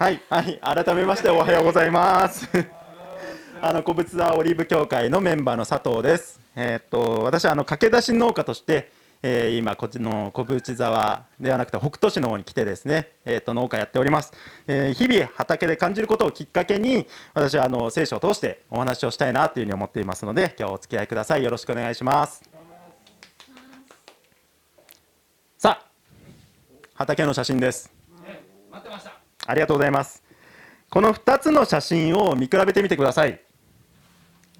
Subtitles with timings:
[0.00, 2.48] はい、はい、改めましておはようございます。
[3.60, 6.40] あの古物沢オリーブ協会のメンバーの佐藤です。
[6.56, 8.90] えーっと私はあの駆け出し農家として、
[9.22, 14.32] えー今こっちの古物沢ではなくて北斗市の方に来てですね、えーっと農家やっております。
[14.66, 21.44] えー日々畑で感じることをきっかけに私はあの聖書を通してお話をしたいなというふうに思っていますので今日お付き合いください。
[21.44, 22.42] よろしくお願いします。
[25.58, 25.86] さあ
[26.94, 27.92] 畑の写真です。
[28.70, 29.19] 待ってました
[29.50, 30.22] ありがとうございます。
[30.88, 33.40] この2つの写真を見比べてみてください。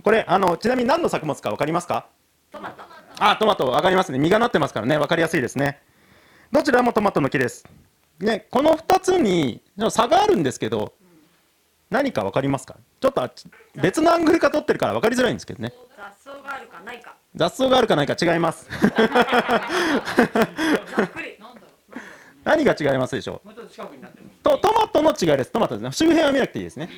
[0.02, 2.06] これあのちなみに何の作物か分かりますか？
[2.52, 2.82] トマト。
[3.18, 4.18] あ、トマト分かりますね。
[4.18, 5.80] 実がなってますからね、分かりやすいですね。
[6.52, 7.64] どちらもトマトの木です。
[8.18, 10.95] ね、この2つに差があるんですけど、
[11.90, 12.76] 何か分かりますか？
[13.00, 13.30] ちょっと
[13.74, 15.72] 別のアングルから撮ってるから分かりづらいんですけどね。
[15.96, 17.16] 雑草があるかないか。
[17.34, 18.68] 雑草があるかないか違います。
[20.96, 21.40] ざっくり。
[22.45, 23.49] 何が違いますでしょう？
[24.43, 25.52] とトマトの違いです。
[25.52, 25.93] トマトですね。
[25.93, 26.88] 周辺は見なくていいですね。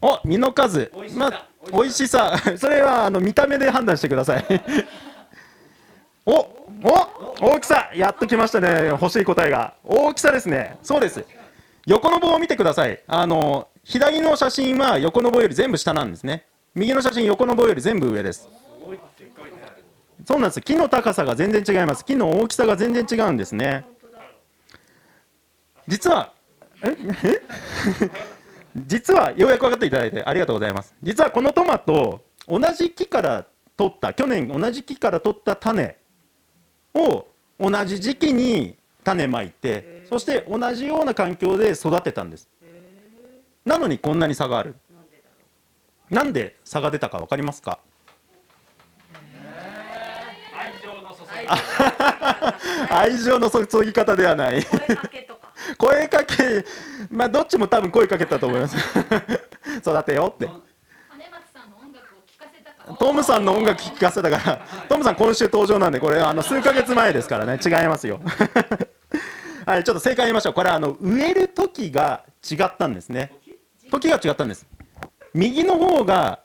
[0.00, 0.92] お、実の数。
[1.16, 2.36] まあ、美味しさ。
[2.58, 4.44] それはあの見た目で判断してください。
[6.26, 7.90] お、お、大きさ。
[7.94, 8.88] やっときましたね。
[8.88, 9.74] 欲しい答えが。
[9.84, 10.76] 大きさですね。
[10.82, 11.24] そうです。
[11.86, 13.02] 横の棒を見てください。
[13.06, 16.46] あの左の写真は横の棒より全部下なんですね。
[16.74, 18.48] 右の写真横の棒より全部上です。
[20.24, 20.60] そうなんです。
[20.60, 22.04] 木の高さが全然違います。
[22.04, 23.84] 木の大きさが全然違うんですね。
[25.88, 26.32] 実は、
[26.82, 26.96] え？
[27.24, 27.42] え
[28.86, 30.94] 実はようやく分かっていただいてありがとうございます。
[31.02, 33.44] 実はこのトマト、同じ木から
[33.76, 35.96] 取った、去年同じ木から取った種
[36.94, 37.26] を
[37.60, 42.48] 同じ時期に種まいて、そして同じような環境で育てたんです。
[43.64, 44.74] なのにこんなに差がある。
[46.08, 47.78] なんで差が出たか分かりますか？
[52.90, 54.64] 愛情の注ぎ方 ではない。
[55.78, 56.64] 声かけ
[57.10, 58.76] まあどっちも多分声かけたと思います。
[59.78, 60.46] 育てよって。
[61.10, 68.20] 金松さんの音楽を聴かせたからトムさんの音楽聴かせたから、トムさん今週登場なんで、これあの数ヶ月前ですからね、違いますよ。
[69.64, 70.54] はい、ちょっと正解言いましょう。
[70.54, 73.32] これあの植える時が違ったんですね。
[73.90, 74.66] 時が違ったんです。
[75.34, 76.40] 右の方が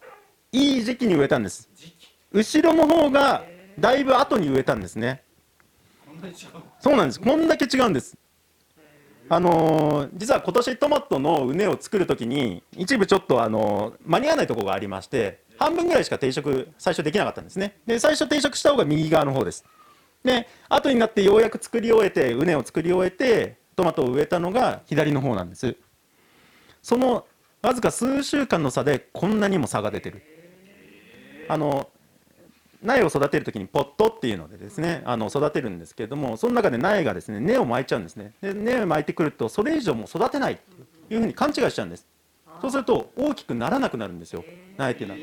[0.52, 1.70] いい時期に植えたんです。
[2.32, 3.44] 後ろの方が
[3.80, 5.24] だいぶ後に植えたんですね。
[6.80, 7.20] そうなんです。
[7.20, 8.18] こんだけ違うんです。
[9.30, 17.78] あのー実は今年トマトの畝を作るときに一部ちょっと、あのー間に合わないところがありまして半分ぐらいしか定食最初できなかったんですね。
[17.86, 19.66] で最初定食した方が右側の方です。
[20.24, 25.76] で後になってようやく作り終えて畝を作り終えてトマトを植えたのが左の方なんです。
[26.82, 27.26] その
[27.62, 30.22] わずか数週間の差でこんなにも差が出てる。
[31.50, 31.90] あの
[32.84, 38.34] 苗を育てるときにポットっていうのでですねあの育てるんですけれどもその中で苗がですね根を巻いちゃうんですね。
[38.42, 40.58] で根を巻いてくるとそれ以上もう育てない
[41.08, 42.06] というふうに勘違いしちゃうんです。
[42.62, 44.44] そうすると大きくならなくなるんですよ。
[44.78, 45.20] 苗っていうのは。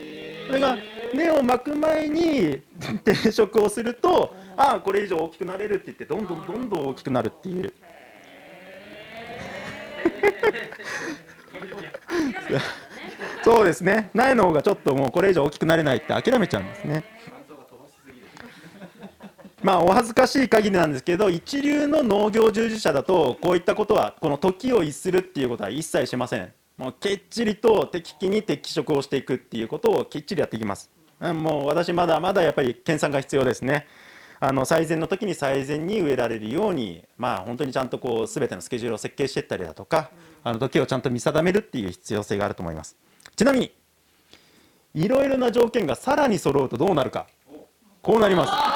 [0.46, 0.76] それが
[1.14, 2.62] 根を巻く前に
[3.04, 7.72] 定食をするとああこれ以上大きくなれるって言ってどんどんどんどん大きくなるっていう。
[13.44, 14.10] そうですね。
[14.14, 17.04] 苗の方がちょっともうこれ以上大きくなれないって諦めちゃうんですね
[19.64, 26.52] まあお恥ずかしい限りなんですけど一流の農業従事者だとこういったことはこの時を逸するっていうことは一切しません。
[26.76, 30.90] もうきっちりと適期に適食をしていくっていうことをきっちりやっていきます。
[31.18, 33.86] うんもう私まだまだやっぱり研鑽が必要ですね。
[34.38, 40.10] あの最善の時に最善に植えられるようにまあ本当にちゃんとこう全てのスケジュールを設計していったりだとか
[40.42, 42.98] あの時をちゃんと見定めるっていう必要性があると思います。
[43.34, 43.72] ちなみに
[44.92, 47.26] いろいろな条件がさらに揃うとどうなるか。
[48.02, 48.73] こうなります。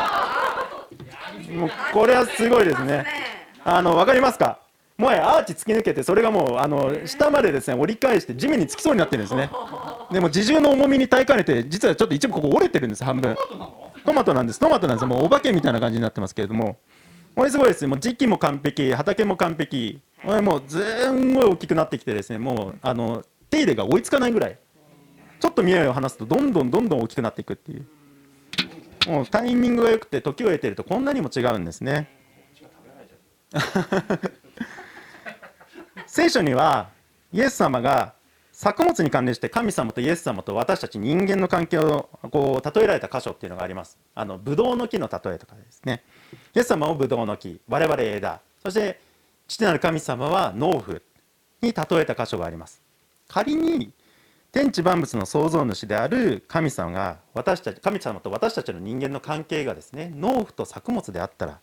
[1.49, 3.05] もうこれはすごいですね。
[3.65, 4.61] あのわかりますか？
[4.97, 9.51] もはやアーチ突き抜けてそれがもうあの下までですね折り返して地面につきそうになってるんですね。
[10.11, 13.37] でも自重の重みに耐えかねて実はちょっと一部ここ折れてるんです半分。
[14.05, 14.59] トマトなんです。
[14.59, 15.07] トマトなんです。
[15.07, 16.79] もうお化けみたいな感じになってますけれども。
[17.37, 17.89] これすごいですね。
[17.89, 20.01] もう時期も完璧、畑も完璧。
[20.25, 22.39] これもうずんごい大きくなってきてですね。
[22.39, 24.59] もうあの手入れが追いつかないぐらい。
[25.39, 27.87] ちょっと見合いを離すとどんどんどんどん大きくなっていくっていう。
[29.09, 32.11] もうタイミングが良くて時を得てるとこんなにも違うんですね。
[36.07, 36.91] 聖書には
[37.33, 38.13] イエス様が
[38.53, 43.97] 作物に関連して神様とイエス様と私たち人間の関係をこう例えられた箇所っていうのがあります。
[44.15, 46.03] あのブドウの木の例えとかですね。
[46.55, 49.01] イエス様をブドウの木、我々枝、そして
[49.47, 51.01] 父なる神様は農夫
[51.63, 52.83] に例えた箇所があります。
[53.27, 53.93] 仮に
[54.51, 61.61] 天地万物の創造主である神様が私たち神様と私たちの人間の関係がですね農夫と作物であったら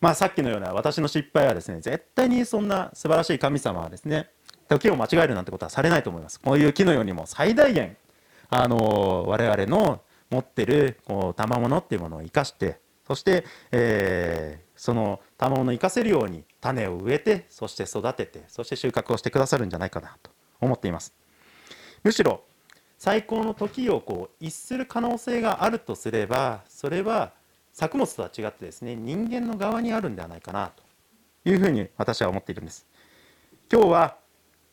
[0.00, 4.30] まあさっきのような私の失敗はですね絶対にそんな素晴らしい神様はですね
[4.68, 6.40] 時を間違えるなんてことはされないと思います。
[6.40, 7.96] こういう木のようにも最大限
[8.48, 10.00] あの我々の
[10.30, 20.30] 持ってるこう賜物っていうものを生かしてそして、えーその賜物を生かせるように種を植えてそして育ててそして収穫をしてくださるんじゃないかなと
[20.60, 21.14] 思っています。
[22.04, 22.42] むしろ
[22.98, 27.32] 最高の時をこう逸する可能性があるとすればそれは
[27.72, 32.86] 作物とは違ってですね人間の側にあるんではないかなというふうに私は思っているんです。
[33.72, 34.16] 今日は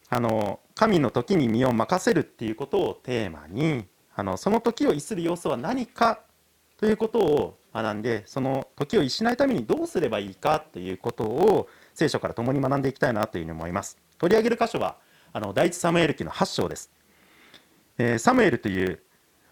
[0.10, 6.20] あの神の時に身を任せるっていうことをテーマにあのその時を逸する要素は何か
[6.78, 13.98] ということを学んでその時を逸しないためにどうすればいいかということを聖書から共に学んでいきたいなというふうに思います。
[14.18, 14.98] 取り上げる箇所は
[15.34, 16.92] あの第一サムエル記の8章です、
[18.02, 19.00] えサムエルという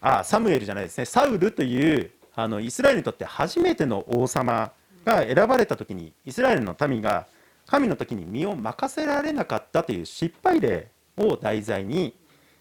[0.01, 4.71] あサムエルじゃないですねサウルというあのイスラエルにとって初めての王様
[5.05, 7.27] が選ばれた時にイスラエルの民が
[7.67, 10.87] 神の時に身を任せられなかったという失敗例
[11.17, 12.15] を題材に、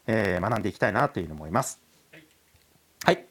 [0.06, 1.80] えー学んでいきたいなというふうに思います。
[3.04, 3.24] はい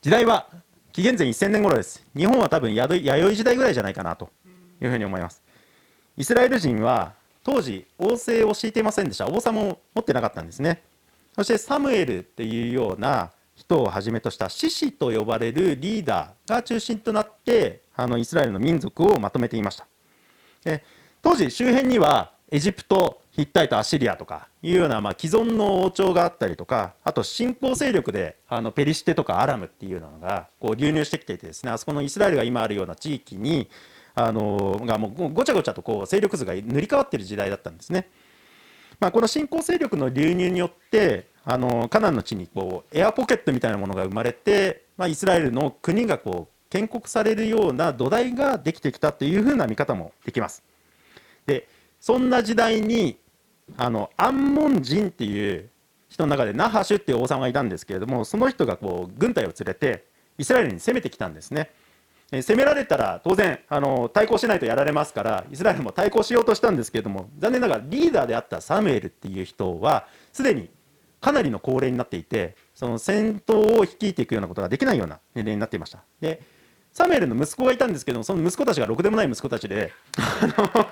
[0.00, 0.48] 時代は
[0.92, 2.06] 紀元前1000年頃です。
[2.16, 4.30] 日本は多分弥生時代ぐらいじゃないかなと
[4.80, 5.42] いうふうに思います。
[6.16, 9.26] イスラエル人は当時王政を敷いていませんでした。
[9.26, 10.82] 王様を持ってなかったんですね。
[11.38, 19.86] そしてサムエルっていうような人をはじめとした獅子と呼ばれるリーダーが中心となってあのイスラエルの民族をまとめていました。
[20.64, 20.82] で
[21.22, 33.70] 当時周辺にはエジプトヒッタイトアシリアとかいうような、まあ、既存の王朝があったりとかあと新興勢力であのペリシテとかアラムっていうのがこう流入してきていてですねあそこのイスラエルが今あるような地域に
[34.16, 38.08] あのがもうごちゃごちゃとこう勢力図が塗り替わっている時代だったんですね。
[39.00, 50.62] まあ、この新興勢力の流入によってあのカナンの地にこうエアポケットみたいなものが生まれて、まあ、イスラエルの国がこう建国されるような土台ができてきたというふうな見方もできます。
[51.46, 51.66] で
[52.00, 53.18] そんな時代に
[53.76, 55.70] あのアンモン人っていう
[56.08, 60.04] 人の中でナハシュっていう王様がいたんですけれどもその人がこう軍隊を連れて
[60.36, 61.70] イスラエルに攻めてきたんですね。
[62.30, 70.68] え攻められたら当然あの対抗しないとやられますからイスラエルも対抗しようとしたんですけれども残念ながらリーダーであったサムエルっていう人はすでに
[71.20, 76.02] かなりの高齢になっていてその戦闘を率いていくようなことができないような年齢になっていました。
[76.20, 76.40] で
[76.92, 80.86] サムエルの息子がいたんですけどもその息子たちがろくでもない息子たちであの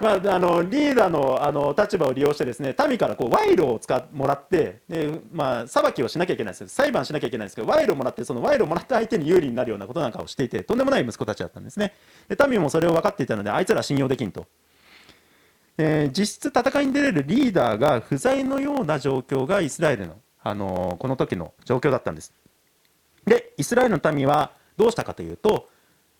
[0.00, 11.92] まあ、あのリーダーのあの立場を利用してですね民からこう賄賂を使っもらってで、まあ、裁きをしなきゃいけないです裁判しなきゃいけないんですけど賄賂をもらってその賄賂をもらった相手に有利になるようなことなんかをしていてとんでもない息子たちだったんですね。
[12.28, 14.46] で民もそれを分かっていたのであいつら信用できんと、
[15.76, 22.32] えー実質戦いに出れるリーダーが不在のような状況がイスラエルの、あのーこの時の状況だったんです。
[23.26, 25.68] でイスラエルの民はどうしたかというと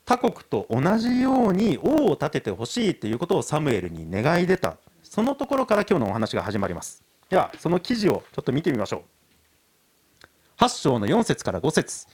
[0.04, 4.76] 他国と同じように王を立ててほしいということをサムエルに願い出た。
[5.02, 7.02] そのところから今日のお話が始まります。
[7.28, 9.02] ではその記事をちょっと見てみましょう。
[10.58, 12.06] 8章の4節から5節。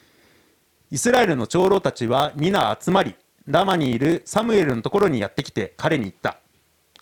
[0.90, 3.16] イスラエルの長老たちは皆集まり
[3.46, 6.38] ラマにいるサムエルのところにやってきて彼に言った。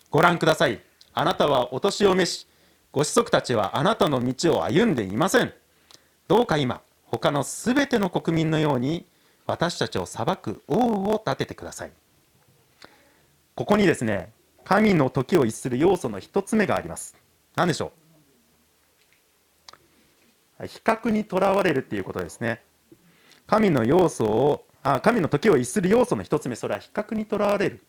[0.09, 0.81] ご覧ください。
[1.13, 2.47] あなたはお年を召し
[2.91, 5.53] ご子息たちはあなたの道を歩んでいません。
[6.27, 9.05] どうか今他のすべての国民のように
[9.47, 10.75] 私たちを裁く王
[11.09, 11.91] を立ててください。
[13.55, 14.31] ここにですね
[14.63, 17.15] 神の時を逸する要素の一つ目があります。
[17.55, 17.91] 何でしょ
[20.59, 20.65] う？
[20.67, 22.63] 比較にとらわれるっていうことですね。
[23.45, 26.55] 神の要素をあ神の時を逸する要素の一つ目。
[26.55, 27.83] それは比較にとらわれる。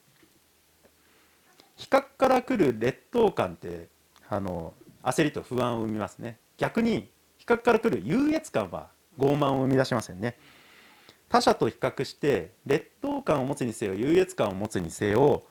[1.76, 3.88] 比較から来る劣等感って
[4.28, 6.38] あの焦りと不安を生みますね。
[6.58, 10.36] 逆に比較から来る優越感は傲慢を生み出しますよね。
[11.28, 15.42] 他者と比較して劣等感を持つにせよ優越感を持つにせよ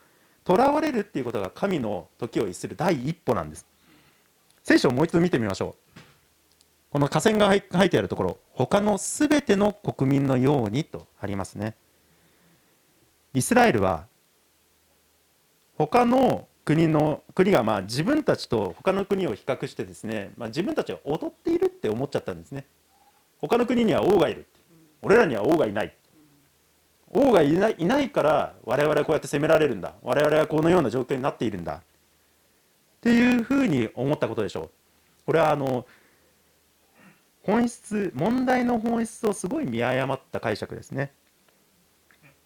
[0.48, 3.66] 囚われるっていうことが神の時を逸する第一歩なんです。
[4.64, 6.00] 聖書をもう一度見てみましょう。
[6.92, 11.76] この下線が入入ってあるところ他のすべての国民のようにとありますね。
[13.34, 14.06] イスラエルは
[15.78, 22.66] 他の国の国がまあ自分たちと他の国を比較してですね、まあ、自分たちは劣っているって思っちゃったんですね。
[23.40, 24.48] 他の国には王がいる。
[25.06, 25.96] 俺らには王がいない。
[27.12, 29.94] 王がいないいないから我々はこうやって責められるんだ。
[30.02, 31.76] 我々はこのような状況になっているんだ。
[31.76, 31.80] っ
[33.02, 34.70] ていうふうに思ったことでしょう。
[35.28, 35.86] これはあの
[37.44, 41.12] 本質問題の本質をすごい見誤った解釈ですね。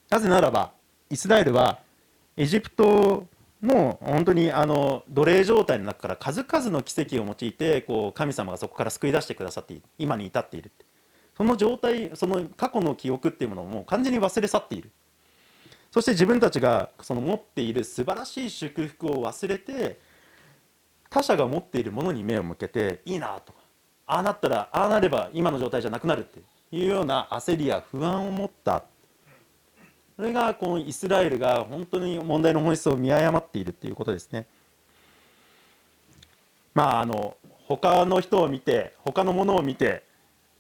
[0.10, 0.74] なぜならば
[1.10, 1.80] イスラエルは
[2.36, 3.26] エジプト
[3.64, 10.72] の本当にあの奴隷状態の中から数々の奇跡を用いてこう神様がそこから救い出してくださって今に至っている。
[11.40, 14.92] その状態その過去の記憶っていうものをもう完全に忘れ去っている
[15.90, 20.02] そして自分たちがその持っている素晴らしい祝福を忘れて
[21.10, 23.60] 他者が持っているものに目を向けていいなとか
[24.06, 26.42] ああなったらああなれば今の状態じゃなくなるって
[26.76, 28.84] いうような焦りや不安を持った
[30.18, 34.46] それがこのイスラエルが本当に問題の本質を見誤っているっていうことですね。
[36.74, 37.38] まああの
[37.70, 40.09] 他の人を見て他のものを見て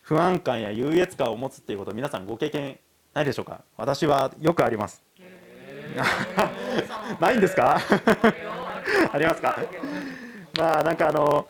[0.02, 2.80] 不安感や優越感を持つっていうこと皆さんご経験
[3.14, 3.62] ないでしょうか？
[3.78, 5.04] 私はよくあります。
[7.20, 7.80] ないんですか？
[9.12, 9.58] ありますか？
[10.58, 11.48] まあなんかあの。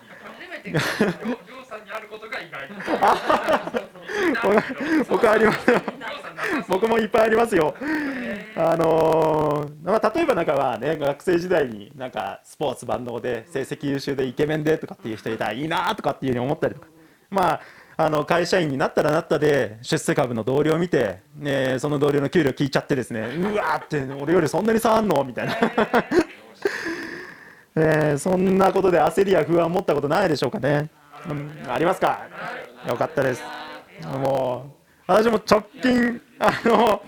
[4.44, 5.60] 僕 僕あります
[6.68, 7.76] 僕もいっぱいありますよ。
[8.56, 16.88] あのーまあ、例えばなんかはね学生時代になんかスポーツ万能で成績優秀でイケメンでとかっていう人いたらいいなとかっていうふうに思ったりとか。
[17.30, 17.62] まあ
[18.02, 25.22] あの会社員になったらなったで出世株の同僚を見て、ね、その同僚の給料聞いちゃってですねうわーって俺よりそんなに差あんの？
[25.26, 25.56] みたいな、
[27.76, 30.90] えそんなことで焦りや不安を持ったことないでしょうかね、
[31.30, 32.22] うん、ありますか？
[32.88, 33.44] よかったです。
[34.06, 37.02] もう私も直近あの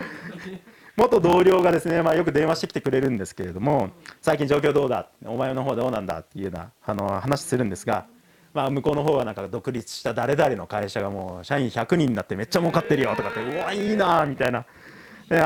[0.98, 5.08] 元同僚がですね、まあ、よく電話してきてくれるんですけれども最近状況どうだ？
[5.26, 6.20] お前の方どうなんだ？
[6.20, 8.08] っていうようなあの話するんですが、
[8.53, 14.65] まあ、向こうの方はなんか独立した誰々の会社がもう社員100人になってめっちゃ儲かってるよとかってうわいいなみたいな。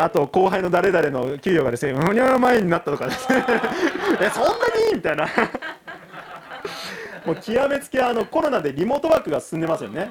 [0.02, 3.06] あと後輩の誰々の給与がですねむにゃ前になったとか。
[3.06, 3.46] ですね
[4.20, 4.90] えそんなに？
[4.90, 5.28] いいみたいな。
[7.26, 10.10] もう極めつけあのコロナでリモートワークが進んでますよね。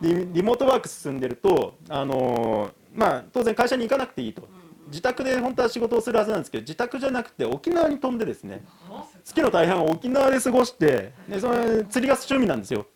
[0.00, 4.42] リリモートワーク進んでると、あのーまあ、当然会社に行かなくていいと。
[4.88, 8.64] 自宅で本当は仕事をするはずなんですけど自宅じゃなくて沖縄に飛んでですね
[9.24, 12.86] 月の大半を沖縄で過ごしてでそれ釣りが趣味なんですよ。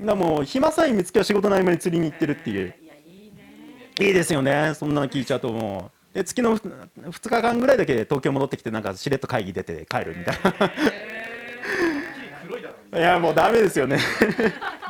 [0.00, 2.74] だもう暇さえ見つけは仕事の合間に釣りに行ってるっていう。
[4.00, 4.72] いやいですよね。
[4.74, 6.14] そんなの聞いちゃうともう。
[6.14, 10.38] で月の2日間ぐらいだけ東京戻ってきてなんかしれっと会議出て帰るみたい
[12.92, 12.98] な。
[12.98, 13.98] いやもうダメですよね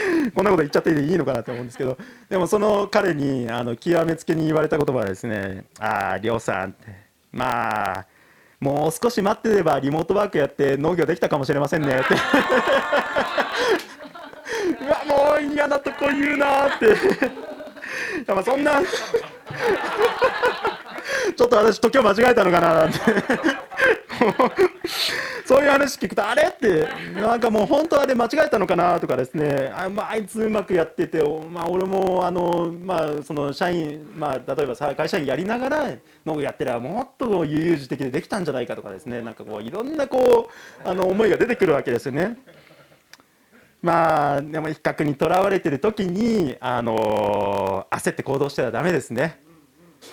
[0.34, 1.96] こんなこと言っちゃっていいのかなと思うんですけど
[2.28, 6.86] でもその彼にあの極めつけに言われた言葉はですね「ああ亮さん」って
[7.32, 8.06] まあ
[8.60, 12.14] もう少し待ってればリモートワークやって農業できたかもしれませんねって。
[14.84, 16.86] うわもう嫌なとこ言うなって。
[18.26, 18.80] やまあそんな
[21.36, 22.98] ちょっと私時を間違えたのかななんて。
[25.46, 26.44] そういう話聞くとあれ？
[26.44, 35.90] ってなんかもう本当あれ間違えたのかなとかですねあ,、まあ、あいつうまくやってて、まあ、俺もあの、まあ、その社員、まあ、例えばさ会社員やりながら
[36.24, 40.50] 農業やってればもっと悠々自適でできたんじゃないかとかですねなんかこういろんなこ
[40.84, 42.36] うあの思いが出てくるわけですよね。
[43.82, 49.45] まあでも比較にとらわれてる時にあの焦って行動してはダメですね。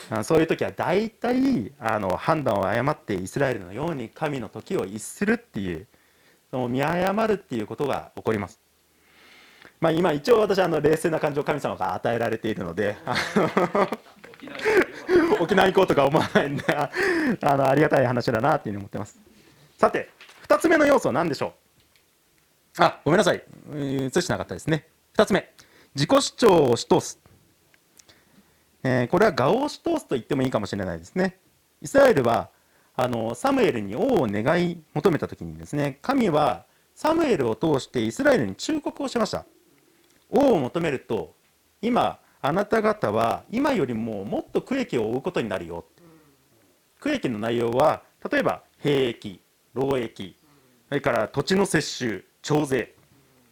[0.10, 5.88] あそういう時は大体あの判断を誤ってイスラエルのように神の時を逸するっていう
[6.52, 8.60] その見誤るっていうことが起こります。
[9.80, 13.50] まあ、今一応私あの冷静な感情を神様が与えられているのであの
[15.42, 16.90] 沖縄行こうとか思わないんであ
[17.58, 19.20] のありがたい話だなっていうふうに思ってます。
[19.78, 20.10] さて
[20.48, 21.48] 2つ目の要素は何でしょ
[22.80, 22.82] う？
[22.82, 23.44] あごめんなさい
[23.76, 25.52] 映してなかったですね2つ目
[25.96, 27.20] 自己主張を押し通す
[28.84, 31.40] えーこれはガオを押し通すと言ってもいいかもしれないですね。
[31.82, 32.50] イスラエルは
[32.96, 39.46] あのサムエルに王を願い求めた時にですね神はサムエルを通してイスラエルに忠告をしました。
[40.30, 41.34] 王を求めると
[41.82, 45.86] 今あなた方は今よりももっと区域を負うことになるよ。
[47.00, 49.40] 区域の内容は例えば兵役
[49.74, 50.36] 労役
[50.90, 52.94] それから土地の接収徴税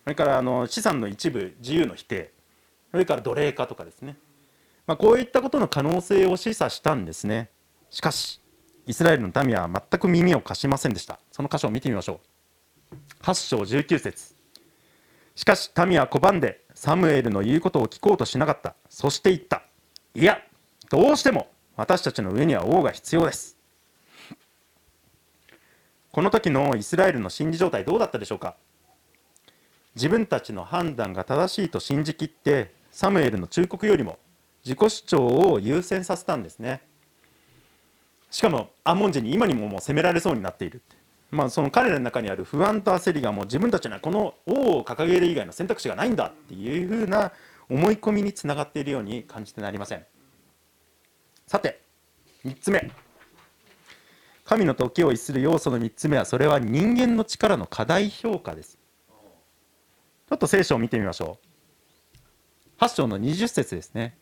[0.03, 2.31] それからあの資産の一部自由の否定
[2.91, 4.17] それから奴隷化とかですね。
[4.87, 7.49] まあ、こういったことの可能性を示唆したんですね。
[7.89, 8.41] しかし
[8.87, 11.19] イスラエルの民は全く耳を貸しませんでした。
[11.31, 12.19] その箇所を見てみましょ
[12.91, 12.95] う。
[13.23, 14.35] 8章19節。
[15.35, 18.75] しかし民は拒んでサムエルの言うことを聞こうとしなかった。
[18.89, 19.63] そして言った。
[20.13, 20.41] いや
[20.89, 21.47] どうしても
[21.77, 23.57] 私たちの上には王が必要です。
[26.11, 28.57] この時のイスラエルの心理状態どうだったでしょうか。
[29.95, 34.19] 自分たちの判断が正しいと信じきってサムエルの忠告よりも
[34.63, 36.81] 自己主張を優先させたんですね。
[38.29, 40.81] しかもアンモン人に今にももう責められそうになっている。
[41.31, 47.31] まあ、その彼らの中にある不安と焦りがもう自分たちにはこの王を掲げる以外の選択肢がないんだっていうふうな
[47.69, 50.05] 思い込みにつながっているように感じてなりません。
[51.47, 51.81] さて
[52.45, 52.91] 3つ目。
[54.43, 58.77] 神の時を逸する要素の3つ目はそれは人間の力の過大評価です。
[60.29, 61.37] ちょっと聖書を見てみましょ
[62.79, 62.83] う。
[62.83, 64.17] 8章の20節ですね。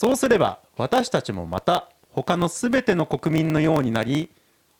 [0.00, 4.30] そうすれば私たちもまた他のすべての国民のようになり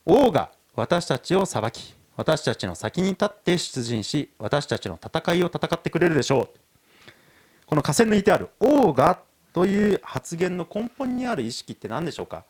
[0.07, 6.49] 王が私たちを裁き私たちの先に立って出陣し私たちの戦いを戦ってくれるでしょう。
[7.67, 9.21] この下線のいてある王が
[9.53, 12.45] という発言の根本にある意識って何でしょうか？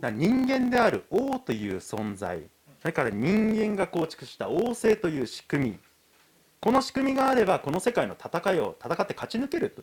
[0.00, 2.42] 人間である王という存在
[2.80, 5.78] それから人間が構築した王政という仕組み
[6.60, 9.70] この仕組みがあればこの世界の戦いを戦って勝ち抜ける。
[9.70, 9.82] と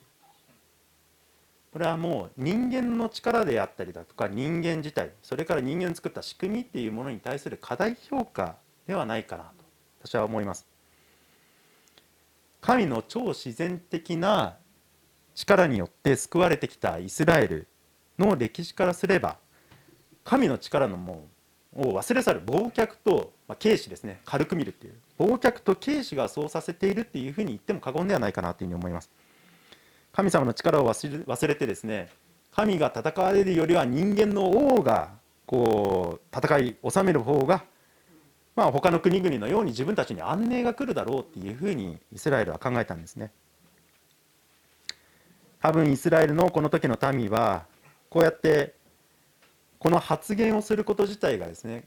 [1.71, 8.55] これはもう人間の力であったりだとか人間自体それから人間の作った仕組みっていうものに対する過大評価
[8.87, 9.49] ではないかなと
[10.03, 10.65] 私は思います。
[12.61, 14.57] 神の超自然的な
[15.35, 17.67] 力によって救われてきたイスラエル
[18.17, 19.37] の歴史からすれば
[20.23, 21.35] 神の力のもう
[21.75, 24.21] を忘れ去る忘却と、まあ、軽視ですね。
[24.25, 24.93] 軽く見るっていう。
[25.17, 29.09] 忘却と軽視がそうさせているっていうふうに言っても過言ではないかなというふうに思います。
[30.11, 32.09] 神様の力を忘れ忘れてですね
[32.51, 35.11] 神が戦われるよりは人間の王が
[35.45, 37.65] こう戦い収める方が
[38.55, 43.31] まあ他の国々のように自分たちに安寧が来るだろうっていうふうにイスラエルは考えたんですね。
[45.61, 47.65] 多分イスラエルのこの時の民は
[48.09, 48.75] こうやって
[49.79, 51.83] この発言をすること自体がですね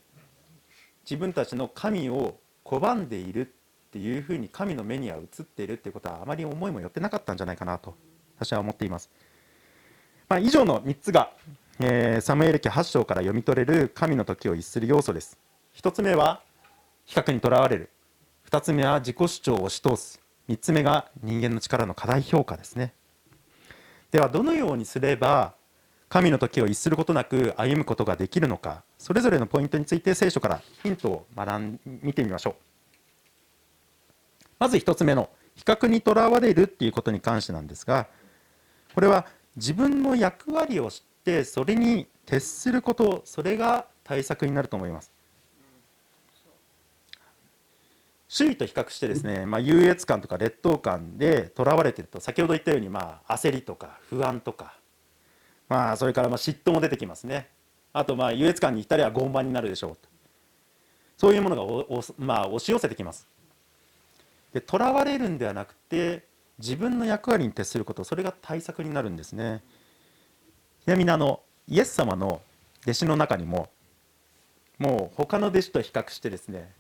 [1.05, 2.39] 自分たちの神を
[2.69, 7.95] 拒んでいるっていうふうに神の目には映っているっていうことはあまり思いもよってなかったんじゃないかなと
[8.37, 9.11] 私は思っています、
[10.29, 11.33] まあ、以上の3つが、
[11.81, 15.39] えー、サムエル記8章から読み取れる神の時を逸する要素です。
[15.77, 16.43] 1つ目は
[17.07, 17.89] 比較にとらわれる。
[18.51, 20.21] 2つ目は自己主張を押し通す。
[20.49, 22.93] 3つ目が人間の力の過大評価ですね。
[24.11, 25.55] ではどのようにすれば
[26.09, 32.55] 神の時を逸することなく歩むことができるのかそれぞれのポイントについて聖書からヒントを学ん見てみましょう。
[34.59, 38.09] まず1つ目の比較にとらわれるっていうことに関してなんですが
[38.95, 45.13] これは自分の役割を知ってそれに徹することそれが対策になると思います。
[48.29, 54.78] 周囲と比較してですね、まあ、優越感とか劣等感でとらわれていると先ほど言ったようにまあ焦りとか不安とか
[55.69, 57.49] まあ、それからまあ嫉妬も出てきますね。
[57.93, 60.09] あとまあ優越感に至りは傲慢になるでしょうと。
[61.17, 63.27] そういうものがおまあ、押し寄せてきます。
[64.53, 66.25] で囚われるんではなくて
[66.59, 69.63] 自分の役割に徹することそれが対策になるんですね。
[70.85, 72.41] ちなみにあのイエス様の
[72.83, 73.69] 弟子の中にも
[74.79, 76.73] もう他の弟子と比較してですね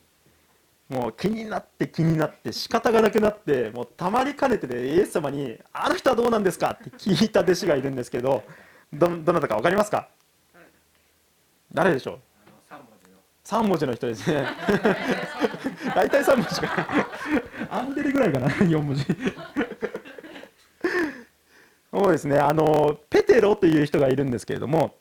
[0.88, 8.42] もう気になって気になって仕方がなくなってもうたまりかねてでイエス様に「あの人はどうなんですか?」って聞いた弟子がいるんですけど
[8.92, 10.08] どどなたか分かりますか？
[11.72, 12.18] 誰でしょう
[13.44, 13.94] ？3文字の。
[13.94, 14.46] 人ですね。
[15.94, 16.88] 大体3文字か。
[17.70, 19.04] アンデレぐらいかな4文字。
[21.90, 22.38] そうですね。
[22.38, 24.94] あのペテロという人がいるんですけれども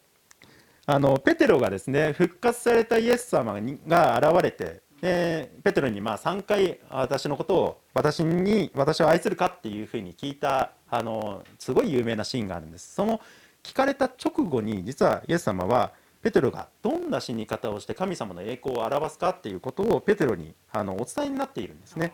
[0.85, 12.95] あのペテロがですね復活されたイエス様が現れてでペテロにまあ3回私のことを私に私を愛するかっていうふうに聞いたあのすごい有名なシーンがあるんです。
[12.95, 13.19] その
[13.63, 15.91] 聞かれた直後に実はイエス様は
[16.21, 22.13] ペテロがどんな死に方をして神様の栄光を表すかっていうことをペテロにあのお伝えになっているんですね。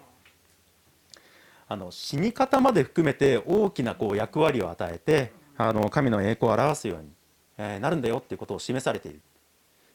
[1.68, 7.10] あの死に方まで含めて大きなこう役割を与えてあの神の栄光を表すように、
[7.58, 9.22] え、なるんだよっていうことを示されている。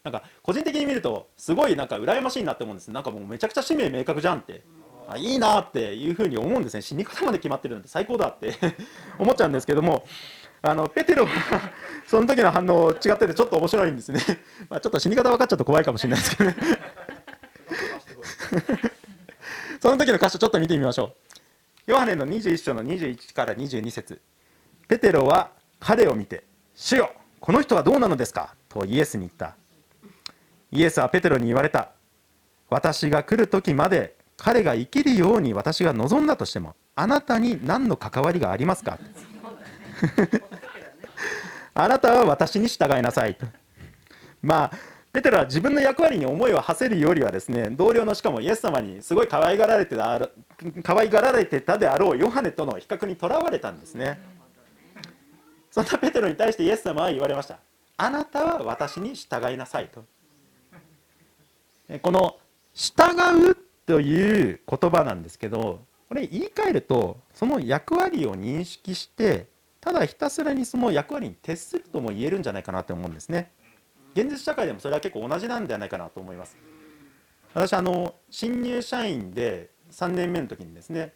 [0.02, 2.90] なんか個人的に見るとすごいなんか羨ましいなって思うんです。
[2.90, 4.62] なんかもうめちゃくちゃ使命明確じゃんって。
[5.10, 6.82] あいいなっていうふうに思うんですね。
[6.82, 8.54] 死に方まで決まってるなんて最高だって
[9.18, 10.04] 思っちゃうんですけども
[10.62, 11.70] あのペテロは
[12.06, 14.20] その時の反応違っててちょっと面白いんですね。
[14.68, 16.56] まあちょっと死に方分かっちゃうと怖いかもしれないですけどね。
[19.80, 21.14] その時の箇所ちょっと見てみましょ
[21.86, 21.90] う。
[21.90, 24.20] ヨハネの21章の21から22節。
[24.88, 26.44] ペテロは彼を見て
[26.74, 29.54] 「主よこの人はどうなのですか?」とイエスに言った。
[30.70, 31.90] イエスはペテロに言われた。
[32.70, 38.98] 私が来る時まで彼が生きるように私が望んだとしてもあなたに何の関わりがありますか？
[41.74, 43.46] あなたは私に従いなさいと。
[44.42, 44.72] まあ
[45.12, 50.28] ペテロは自分の役割に思いを馳せるよりはですね同僚のしかもイエス様にすごい可愛がられてた
[50.82, 54.20] 可愛がられてたであろうヨハネとの比較にとらわれたんですね。
[55.70, 57.58] そんなペテロに対してイエス様は言われました。
[57.96, 60.04] あなたは私に従いなさいと。
[62.02, 62.36] この
[62.74, 63.56] 「従う」
[63.86, 69.46] という言葉なんですけどこれ言い換えるとその役割を認識して
[69.80, 73.52] ただひたすらにその役割に徹するとも言えるんじゃないかなと思うんですね。
[74.14, 76.56] 現実社会でもそれは結構同じなんではないかなと思います。
[77.54, 81.14] 私あの新入社員で3年目の時にですね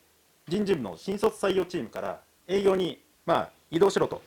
[0.48, 4.22] 人事部の新卒採用チームから営業にまあ移動しろと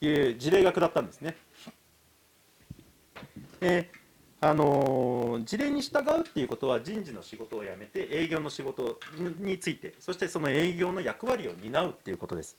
[0.00, 1.36] いう事例が下ったんですね。
[3.60, 4.00] えー
[4.42, 8.98] あの事例に従うっていうことは人事の仕事を辞めて営業の仕事
[9.38, 12.56] についてそしてその営業の役割を担うっていうことです。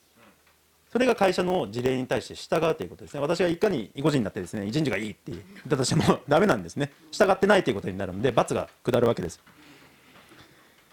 [0.92, 3.20] それが会社の事例に対して従うということですね。
[3.20, 6.92] 私がいかに意固地になってですね人事がいいって言ったとしても ダメなんですね。
[7.10, 9.40] 従ってないということになるので罰が下るわけです。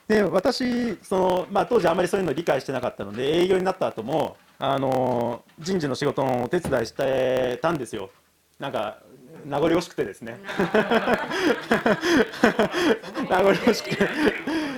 [0.08, 8.10] で私その、まあ、当時あまりそういうのを理解してなかったので営業になった後もあのー人事の仕事のお手伝いしてたんですよ。
[8.58, 9.00] なんか
[9.46, 10.40] 名残惜しくてですね。
[13.30, 14.08] 名残惜しくて。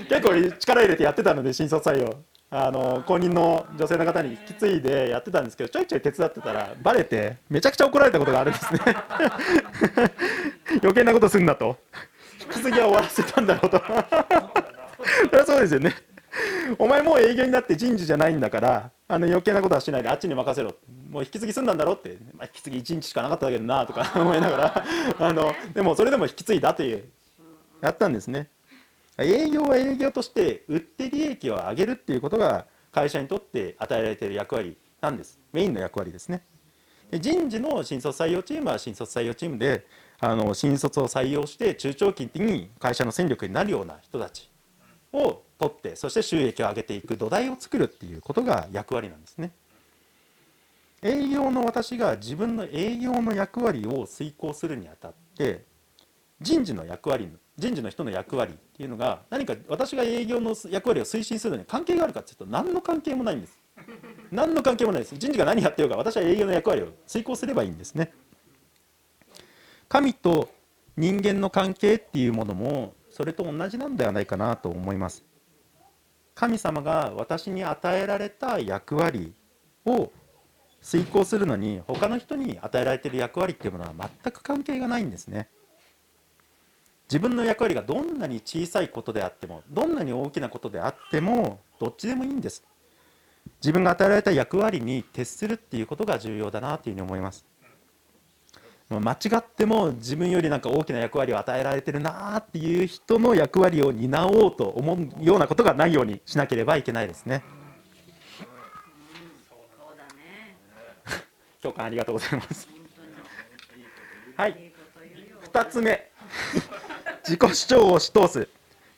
[0.10, 8.79] 結構力入れてやってたので新卒採用あの公認の女性の方に引き継いでやってたんですけどちょいちょい手伝ってたらバレてめちゃくちゃ怒られたことがあるんですね。
[10.83, 11.77] 余計なことすんなと。
[12.41, 13.79] 引き継ぎは終わらせたんだろうと。
[15.31, 15.95] そりゃそうですよね。
[16.77, 20.75] お前もう営業になって人事じゃないんだからあの余計なことはしないであっちに任せろ。
[21.09, 24.83] もう引き継ぎ済んだんだろうって、まあ、引き継ぎ1日しかなかっただけどなとか思いながら。
[25.19, 27.05] あのでもそれでも引き継いだという
[27.79, 28.49] やったんですね。
[29.17, 35.39] 営業は営業として売って利益を上げるっていうことが会社にとって与えられている役割なんです。
[35.52, 36.43] メインの役割ですね。
[37.10, 39.86] で人事の新卒採用チームは新卒採用チームで
[40.19, 44.50] あの新卒を採用して中長期的に会社の戦力になるような人たち
[45.12, 49.52] を取ってそして収益を上げていく土台を作るっていうことが役割なんですね。
[51.04, 55.65] 営業の私が自分の営業の役割を遂行するにあたって
[56.39, 57.28] 人事の役割
[57.62, 63.58] 人事の人の役割っていうのが何か私が営業の役割を推進するのに関係があるかっていうと何の関係もないんです。
[64.32, 65.15] 何の関係もないです。
[65.15, 68.12] 人事が何やってようか私は営業の役割を遂行すればいいんですね。
[69.88, 70.50] 神と
[70.97, 75.24] 人間の関係っていうものもそれと同じなんではないかなと思います。
[76.34, 79.36] 神様が私に与えられた役割
[79.86, 80.12] を
[80.82, 83.93] 遂行するのに他の人に与えられている役割っていうものは
[84.24, 85.50] 全く関係がないんですね。
[87.12, 92.63] 自分の役割がどんなに小さいことであってもどんなに大きなことであってもどっちでもいいんです。
[93.62, 97.43] 自分が与えられた役割に徹するっていうことが重要だなというふうに思います。
[98.89, 107.43] 間違っても自分よりなんか大きな役割を与えられてるなっていう人の役割を担おうと思うようなことがないようにしなければいけないですね。
[109.50, 110.58] そうだね
[111.62, 112.69] 共感ありがとうございます。
[114.38, 114.67] 本はい当にい。
[114.69, 116.10] いこと言うよ2つ目
[117.23, 118.47] 自己主張を押し通す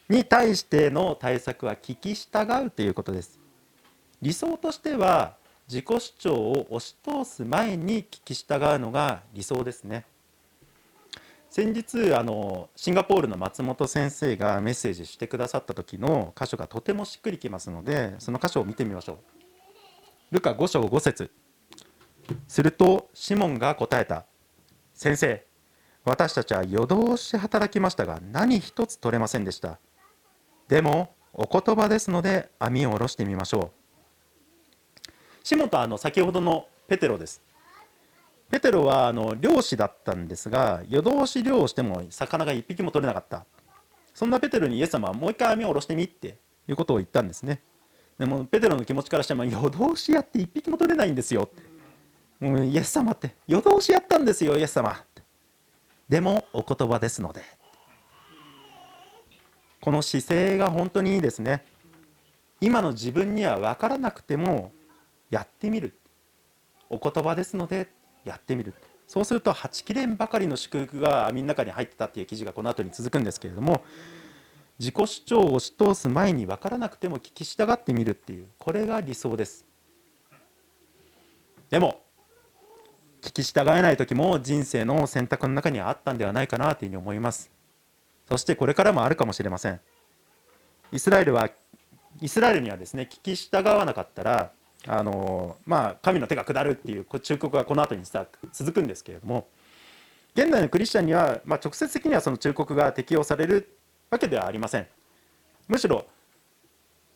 [0.10, 3.40] に対しての対策は聞き従うということです。
[4.22, 5.36] 理想としては
[5.68, 10.06] 自己主張を押し通す前に聞き従うのが理想ですね。
[11.50, 19.18] 先日あのシンガポールの松本先生がメッセージしてくださった時の箇所がとてもしっくりきますのでその箇所を見てみましょう。
[20.32, 21.30] ルカ5章5節。
[22.48, 24.26] するとシモンが答えた。
[24.94, 25.46] 先生
[26.06, 29.80] 私たちは夜通し働きましたが何一つ取れませんでした。
[30.68, 33.72] でもお言葉ですので網を下ろしてみましょ
[35.08, 35.12] う。
[35.44, 37.42] シモとあの先ほどのペテロです。
[38.52, 43.46] ペテロはあの漁師だったんですが夜通し漁をしても魚が一匹も取れなかった。
[44.14, 46.38] そんなペテロにイエス様はもう一回網を下ろしてみって
[46.68, 47.62] いうことを言ったんですね。
[48.20, 51.50] でもペテロの気持ちからしても夜通しやって一匹も取れないんですよ
[52.40, 55.04] もうイエス様って夜通しやったんですよイエス様。
[56.10, 57.42] でもお言葉ですので
[59.84, 61.66] この姿勢が本当にいいですね。
[62.62, 64.72] 今の自分には分からなくても
[65.30, 66.00] やってみる。
[66.90, 67.92] お言葉ですので
[68.24, 68.74] やってみる。
[69.08, 73.84] そうするとはちきれんばかりの祝福が網の中に入ってたっていう記事がこの後に続くんですけれども
[74.80, 79.66] 自己主張を押し通す前に分からなくても聞き従ってみるっていうこれが理想です。
[81.70, 82.03] でも
[83.24, 87.50] 聞き従えない時も人生の選択の中にはあったんではないかなというふうに思います。
[88.28, 89.80] そしてこれからもあるかもしれません。
[90.92, 91.50] イスラエルは
[92.22, 94.52] イスラエルにはですね聞き従わなかったら
[94.86, 99.48] あのまあ神の手が下るっていう忠告がこの後にさ続くんですけれども
[100.36, 103.78] 現代のクリスチャンには、まあ、直接的にはその忠告が適用される
[104.10, 104.88] わけではありません。
[105.70, 106.06] むしろ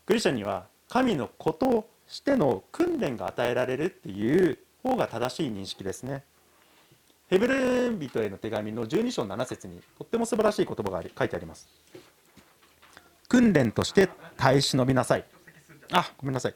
[0.05, 6.23] クリスチャンには神の子としての訓練が与えられるっていう方が正しい認識ですね。
[7.29, 11.67] ヘブル人への手紙の12章7節にとっても素晴らしい言葉があり書いてあります。
[13.27, 15.25] 訓練として耐え忍びなさい。
[15.91, 16.55] あごめんなさい。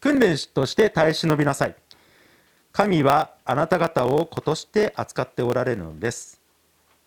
[0.00, 1.74] 訓練として耐え忍びなさい。
[2.72, 6.42] 神はあなた方を子として扱っておられるのです。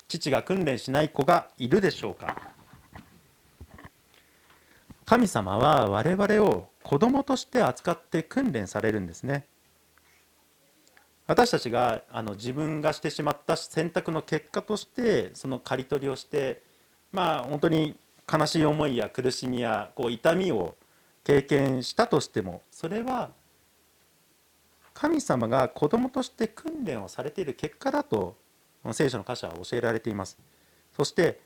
[0.07, 2.41] 父が訓練しない子がいるでしょうか。
[5.05, 9.45] 神様は我々を子供として扱って訓練されるんですね。
[11.27, 16.63] 私たちがあの自分がしてしまった選択の結果としてその刈り取りをして
[17.11, 17.97] まあ本当に
[18.31, 20.75] 悲しい思いや苦しみやこう痛みを
[21.23, 23.31] 経験したとしてもそれは
[24.93, 28.35] 神様が子供として訓練をされている結果だと
[28.93, 30.37] 聖書の箇所は教えられています。
[30.95, 31.41] そして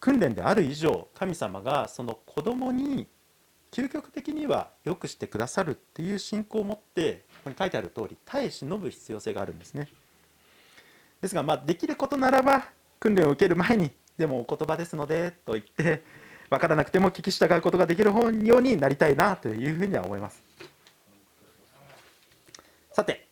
[0.00, 3.06] 訓練である以上神様がその子供に
[3.70, 9.88] 究極的には良くしてくださるっていう信仰を持ってここに書いてある通り耐え忍ぶ必要性があるんですね。
[11.20, 12.68] ですがまあできることならば
[13.00, 16.04] 訓練を受ける前にでもお言葉ですのでと言って
[16.50, 20.42] 分からなくても聞き従うことができるようになりたいなというふうには思います。
[22.92, 23.26] さて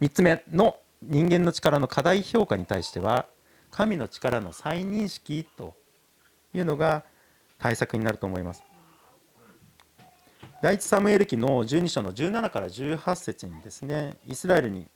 [0.00, 3.26] 3つ目の人間の力の課題評価に対しては
[3.70, 5.74] 神の力の再認識と
[6.54, 7.04] いうのが
[7.58, 8.62] 対策になると思います。
[10.64, 14.86] 第一サムエル記の12章の17から18節にですねイスラエルに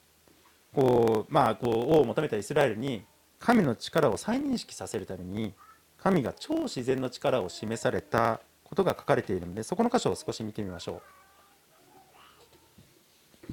[0.74, 3.04] こうまあこう王を求めたイスラエルに
[3.38, 5.52] 神の力を再認識させるために
[5.98, 11.02] 神が超自然の力を示されたことが書かれているのでそこの箇所を少し見てみましょ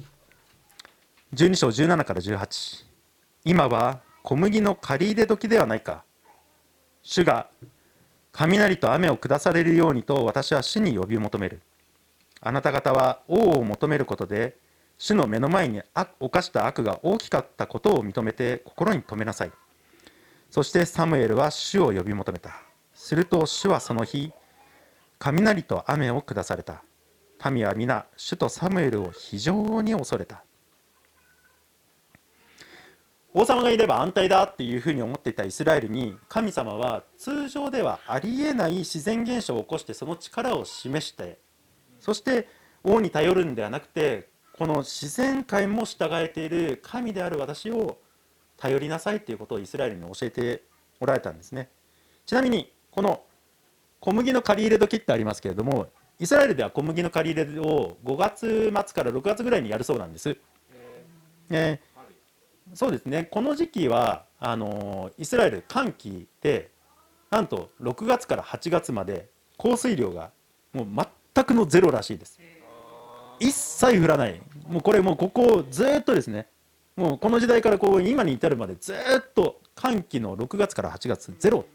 [1.34, 2.86] 12章17から18
[3.44, 6.02] 今は小麦の借り入れ時ではないか。
[7.02, 7.50] 主が
[8.32, 11.60] 雷と雨を下されるようにと私は主に呼び求める。
[12.40, 14.56] あなた方は王を求めることで
[14.98, 15.82] 主の目の前に
[16.20, 19.52] 犯した悪が大きかったことを認めて心に留めなさい。
[20.50, 22.62] そしてサムエルは主を呼び求めた。
[22.94, 24.32] すると主はその日
[25.18, 26.82] 雷と雨を下された。
[27.50, 30.42] 民は皆主とサムエルを非常に恐れた。
[33.34, 41.38] 王様がいれば安泰だっていうふうに思っていたイスラエルに神様は通常ではありえない自然現象を起こしてその力を示して
[42.06, 42.46] そして
[42.84, 47.98] 王に頼るんではなくてこの自然界も従えている神である私を
[48.56, 50.62] 頼りなさいということをイスラエルに教えて
[51.00, 51.68] おられたんですね。
[52.24, 53.24] ちなみにこの
[53.98, 55.88] 小麦の借り入れ時ってありますけれども
[56.20, 60.36] イスラエルでは小麦の借り入れを5月末から6月ぐらいにやるそうなんです、
[61.50, 63.24] えー、そうですね。
[63.24, 66.70] この時期はあのイスラエル寒気で
[67.30, 70.30] なんと6月から8月まで降水量が
[70.72, 70.86] もう
[71.36, 72.40] 全くのゼロらしいです。
[73.38, 74.40] 一切降らない。
[74.66, 76.46] もうこれもうここずっとですね。
[76.96, 78.96] もうこの時代からこう今に至るまでずっ
[79.34, 81.66] と寒気の6月から8月ゼロ。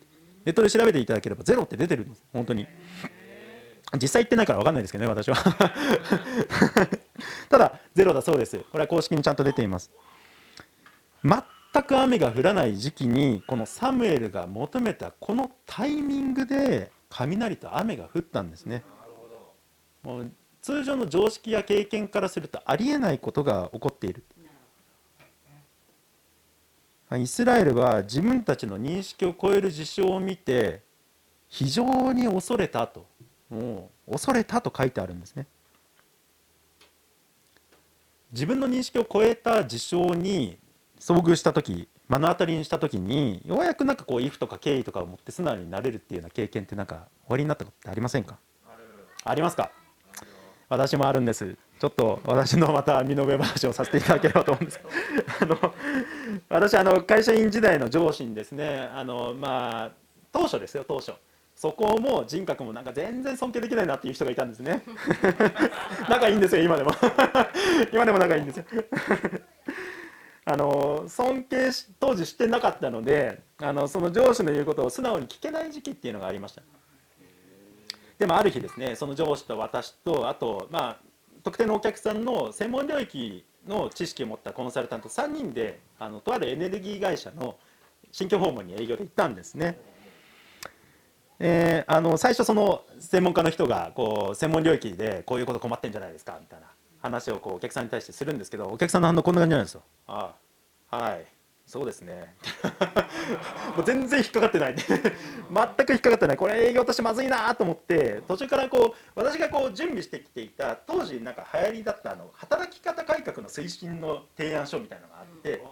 [0.45, 2.23] ネットで調べていただければゼロって出てるんです。
[2.33, 2.65] 本当に。
[4.01, 5.35] 実際行ってないから分かんないですけどね私は。
[7.49, 8.57] ただゼロだそうです。
[8.71, 9.91] これは公式にちゃんと出ています。
[11.23, 11.43] 全
[11.83, 18.83] く雨が降らない時期にこのサムエルが求めたこのタイミングで雷と雨が降ったんですね。
[20.03, 24.23] もう通常の常識や経験からするとありえないことが起こっている。
[27.13, 30.81] イスラエルは自分たちの認識を超える事象を見て
[31.49, 33.05] 非常に恐れたと。
[33.49, 35.45] もう恐れたと書いてあるんですね。
[38.31, 40.57] 自分の認識を超えた事象に
[40.97, 48.37] 遭遇した時目の当たりにした時にようやくなんかこう「if」とか「敬意」とかを持って素直になれるっていうような経験ってなんか終わりになったことってありませんか？
[49.25, 49.69] ありますか？
[50.71, 51.57] 私もあるんです。
[51.79, 54.79] ちょっと私のまた身の上話をさせていただければと思うんです。
[55.41, 55.73] あの
[56.47, 59.91] 私あの会社員時代の上司にですねあのまあ
[60.31, 61.11] 当初ですよ当初。
[61.55, 64.81] そこも人格もなんか全然尊敬できないなっていう人がいたんですね。
[66.09, 66.91] 仲いいんですよ今でも。
[67.91, 68.65] 今でも仲いいんですよ。
[70.45, 76.61] あの尊敬し当時してなかったのであのその上司の言うことを素直に聞けない時期っていうのがありました
[78.21, 80.97] でもある日ですねその上司と私とあとまあ
[81.43, 87.55] 特定のお客さんの専門領域の知識を持ったコンサルタント3人であのとあるエネルギー会社の
[88.11, 89.79] 新居訪問に営業で行ったんですね。
[91.39, 96.67] えー、あの最初その専門家の人がこう専門領域でこういうこと困ってんじゃないですかみたいな
[97.01, 99.81] 話をこうお客さんに対してするんですけどお客さんの反応こんな感じなんですよ。
[100.05, 100.35] あ
[100.91, 101.25] あはい
[101.71, 102.35] そうですね。
[103.77, 104.75] もう全然引っかかってない。
[104.75, 106.37] 全く引っかかってない。
[106.37, 115.63] これ営業としてまずいなと思って途中からこう私がこう準備してきていた当時なんか流行りだったあの働き方改革の推進の提案書みたいなのがあって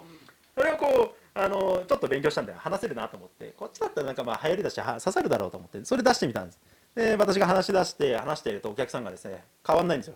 [0.56, 3.52] それをこうあのちょっと勉強したんで話せるなと思って。
[3.58, 6.60] こっちだったらなんかまあ流行りだし刺さるだろうと思ってそれ出してみたんです。
[6.94, 10.14] で私が話し出して話しているとお客さんがですね変わんないんですよ。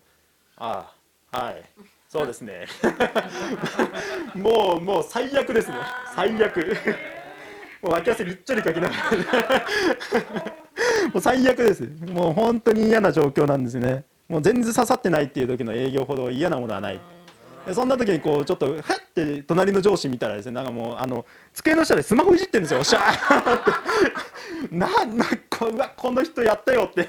[0.56, 0.90] あ
[1.30, 1.62] あはい。
[2.14, 2.66] そうですね。
[4.38, 5.74] もうもう最悪ですね。
[6.14, 6.58] 最悪。
[7.82, 9.66] もう脇汗びっちょりかきながら。
[11.12, 11.82] もう最悪です。
[12.12, 14.04] もう本当に嫌な状況なんですね。
[14.28, 17.00] もう全然刺さってないっていう時の営業ほど嫌なものはない。
[17.66, 22.84] でそんな時にこうちょっとはって隣の上司見たらですねなんかもうあの机の下でスマホいじってるんですよ。
[22.84, 23.64] シャーっ
[24.70, 24.70] て。
[24.70, 27.08] ななんかうわこの人やったよって。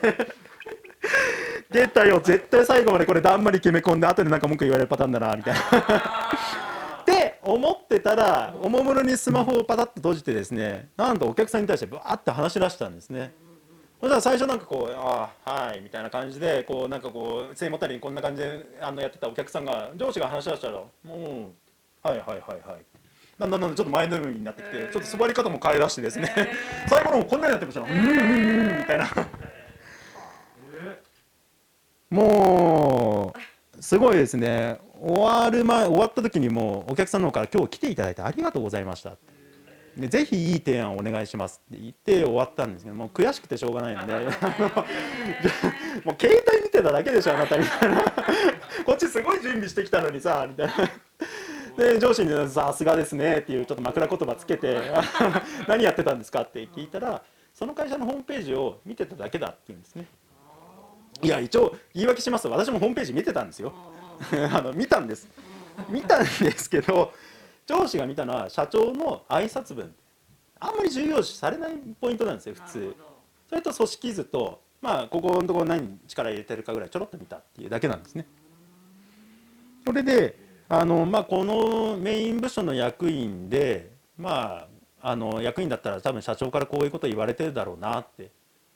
[1.72, 5.60] 出たよ絶対最後までこれだんまり決め込んで後でなんか文句言われるパターンだなみたいな。
[7.02, 13.34] って思ってたらおもむろにスマホをパタッと閉じてですねなんとお客さんに対してバーって話し出したんですね。
[14.02, 20.74] そしたら最初なんかこう「ああはい」みたいな感じでこうなんかこう背もたれにこんな感じであのやってたお客さんが上司が話し出したら
[21.04, 21.54] 「も
[22.04, 22.86] うはいはいはいはい」
[23.40, 26.34] だんだんだんだんちょっと前のめりになってきてちょっと座り方も変え出してですね。
[26.88, 27.82] 最後の方こんなになってました。
[27.82, 29.08] うんうんうんみたいな
[32.16, 33.34] も
[33.78, 39.18] うすごいですね終わる前終わった時にもうお客さんの方から今日来ていただいてありがとうございました
[39.98, 44.14] でぜひいい提案をお願いしますって言って終わったんですけどもう悔しくてしょうがないので
[46.06, 48.02] もう携帯見てただけでしょあなたみたいな
[48.86, 50.74] こっちすごい準備してきたのにさみたいな。
[51.78, 54.78] で上司に「さすがですね」っていうちょっと枕言葉つけて
[55.68, 57.22] 「何やってたんですか?」って聞いたら
[57.54, 60.06] その会社のホームページを見てただけだって言うんですね
[61.22, 63.74] いや一応言い訳しますと私もホームページ見てたんですよ。
[64.52, 65.28] あの見たんです。
[65.90, 67.14] 見たんですけど
[67.66, 69.94] 上司が見たのは社長の挨拶文。
[70.60, 72.96] あんまり重要視されないポイントなんですよ普通。
[73.50, 78.26] それと組織図とまあここのところ何に力入れてるかぐらいちょろっと見たっていうだけなんですね。
[79.86, 84.68] それであのまあ、このメイン部署の役員で、ま
[85.02, 88.32] あ、あの役員だったら多分社長からこういうこと言われてるだろうなって。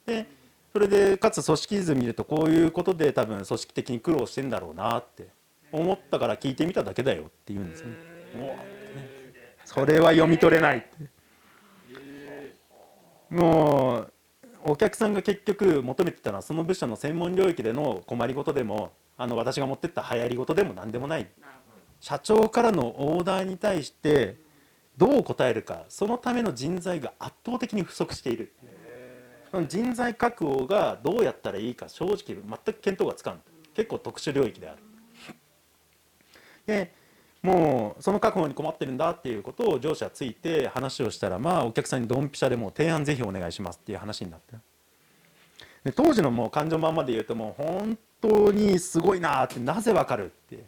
[0.06, 0.28] で
[0.72, 5.28] それでかつ組織図見るとこういうことで多分組織的に苦労してんだろうなって
[5.72, 7.90] 思ったから聞いてみただけだよって言うんですね。
[8.38, 8.52] もう
[9.66, 10.86] それは読み取れない
[13.30, 14.14] もう
[14.66, 21.28] お客さんが結局求めてたのはその部署の専門領域での困りごとでもあの私が持ってった流行りごとでも何でもない。
[22.00, 24.38] 社長からのオーダーに対して
[24.98, 28.54] どう答えるかそのための人材が圧倒的に不足している。
[29.68, 33.42] 人材確保がどうやったらいいか正直全く見当がつかん。
[33.74, 34.78] 結構特殊領域である。
[36.66, 36.94] で
[37.42, 44.56] もうその確保に困ってるんだっていうことを上司はついて話をしたらまあお客さんにドンピシャでもう提案ぜひお願いしますっていう話になって。
[45.84, 50.66] で当時のもう感情まんまで言うともう本当にすごいなってなぜわかるって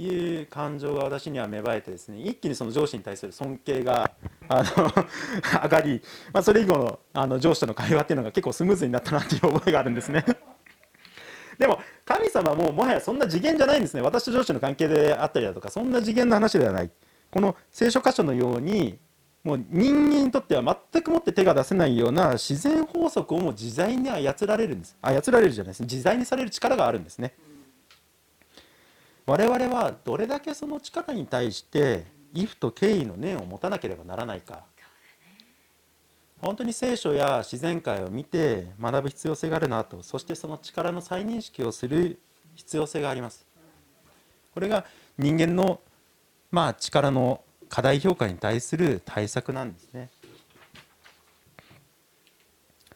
[0.00, 4.12] いう感情が私には芽生えてですね一気にその上司に対する尊敬が
[4.48, 4.92] あの
[5.62, 6.02] 上がり、
[6.32, 10.24] まあ、それ以後のあの上司との会話っていうのが結構スムーズになったなっていう覚えがあるんですね。
[11.58, 14.02] でも神様ももはやそんな次元じゃないんですね。
[14.02, 16.90] 私と上司の関係であったりだとかそんな次元の話ではない。
[17.30, 18.98] この聖書箇所のように
[19.44, 24.96] もう人間にとっては全くもって手が出せないような自然法則をも自在に操られるんです。
[25.02, 27.34] 操られるじゃないです自在にされる力があるんですね。
[29.26, 34.64] 我々はどれだけその力に対して畏怖と敬意の念を持たなければならないか。
[36.40, 42.20] 本当に聖書や自然界を見て学ぶ必要性があるなとそしてその力の再認識をする
[42.54, 43.46] 必要性があります。
[44.52, 44.84] これが
[45.16, 45.80] 人間の
[46.50, 50.10] まあ力の課題評価に対する対策なんですね。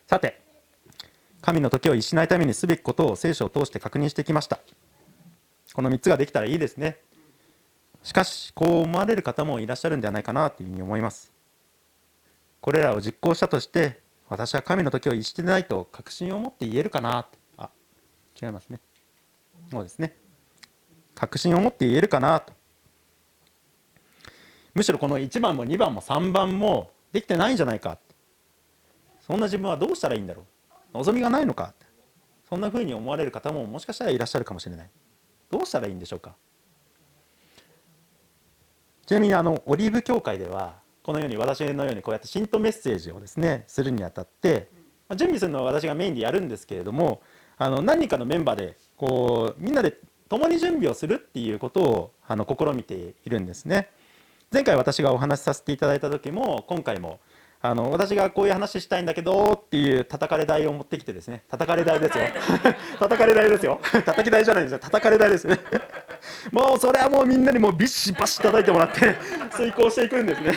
[0.06, 0.40] さて
[1.40, 4.58] 神の時を逸しないためにすべきことを聖書を通して確認してきました。
[5.72, 6.98] この3つができたらいいですね。
[8.02, 11.32] しかしこう思われる方もいらっしゃるんではないかなというふうに思います。
[12.60, 17.70] これらを実行したとして私は神の時を逸してないと確信を持って言えるかなあ
[18.40, 18.80] 違いますね。
[19.70, 20.16] そうですね。
[21.14, 22.52] 確信を持って言えるかなと。
[24.74, 27.98] むしろこの1番も2番も3番もできてないんじゃないか
[29.20, 30.42] そんな自分はどうしたらいいんだろ
[30.94, 30.98] う。
[30.98, 31.74] 望みがないのか
[32.48, 34.90] そんなふうに思われる方ももしかしたらいらっしゃるかもしれない。
[35.50, 36.36] どうしたらいいんでしょうか。
[39.08, 44.68] ちなみにあのオリーブ協会ではこのように私のようにこうやって信徒メッセージをですねするにあたって
[45.16, 47.22] 準備するのは私がメインでやるんですけれども
[47.56, 49.94] あの何人かのメンバーでこうみんなで
[50.28, 53.88] 共に準備をするっていうことをあの試みているんですね。
[54.52, 57.18] 前回私がお話しさせていただいた時も今回も
[57.60, 61.42] あの私がこういう話したいんだけどっていう叩かれ台を持ってきてですね。
[61.48, 62.24] 叩かれ台ですよ。
[63.00, 63.48] 叩かれ台。
[63.50, 63.80] ですよ。
[63.82, 64.78] 叩き台じゃないですよ。
[64.78, 65.58] 叩かれ台ですね。
[66.52, 69.16] もうそれはもうみんなにもうビシバシ叩いてもらって
[69.50, 70.52] 遂行していくんですね。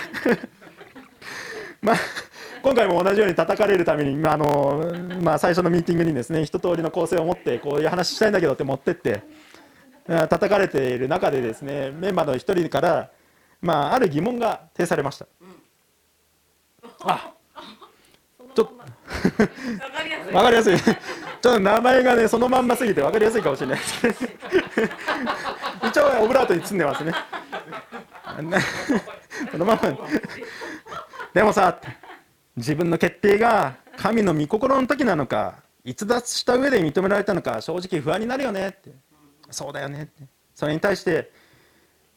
[1.82, 1.96] まあ
[2.62, 9.24] 今回も同じように叩かれるために、まあのまあ、最初のミーティングにですね一通りの構成を持ってこういう話したいんだけどって持ってって
[10.06, 13.10] 叩かれている中でですねメンバーの一人から、
[13.62, 15.26] まあ、ある疑問が呈されました。
[17.04, 17.34] あ
[18.56, 18.66] ちょっと。
[18.66, 19.48] 分
[20.34, 20.78] かりやすい。
[20.78, 20.96] ちょっ
[21.42, 23.80] と名前がねそのまんますぎて分かりやすいかもしれない。
[25.88, 27.14] 一応オブラートに包んでますね。
[29.52, 29.82] そのまま。
[31.34, 31.80] でもさ
[32.56, 38.92] 自分の決定が神の御心の時なのか逸脱した上で認められたのか正直不安になるよねって。
[39.50, 40.24] そうだよねって。
[40.54, 41.32] それに対して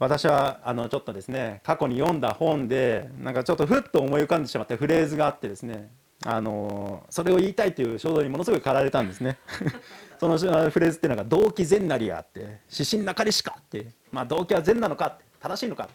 [0.05, 5.91] 私はあのちょっとですね過去に読んだ本でなんかちょっとふっと思い浮かんでしまったフレーズがあってですね
[6.27, 9.39] あのそれを言いたいという衝動にものすごい駆られたんですね。
[10.21, 15.89] そのフレーズっていうのが「動機善なりや」って「指針なかりしか」って「まあ、動機は善なのか」って正しいのか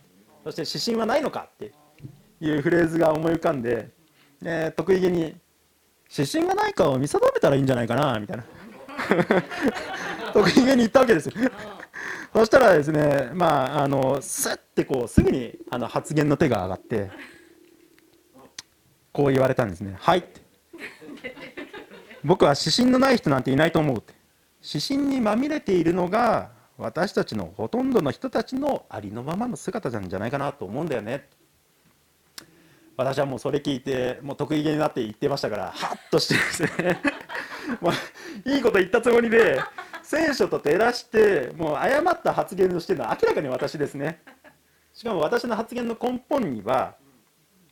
[0.44, 1.72] そして指針はないのかって
[2.42, 3.90] いうフレーズが思い浮かんで、
[4.42, 5.36] で得意げに
[6.16, 8.44] 指針がないかを見定めたらいいんじゃないかなみたいな。
[10.34, 11.34] 得意げに言ったわけですよ
[12.34, 17.10] そしたらですねまああのスッてこうすぐにあの発言の手が上がって
[19.12, 20.42] こう言われたんですね「はい」って。
[22.24, 24.14] 僕は指針のない人なんていないと思うって。
[24.62, 31.28] 指針にまみれているのが私たちのほとんどの人たちのありのままの姿なんじゃないかなと思うんだよね。
[32.98, 37.02] 私はもうそれ聞いてもう得意げになって言ってましたからハッとしてですね。
[37.80, 37.92] も
[38.46, 39.62] ういいこと言ったつもりで
[40.10, 44.20] 聖書と照らしてもう誤った発言をしてるのは明らかに私ですね
[44.92, 46.96] しかも私の発言の根本には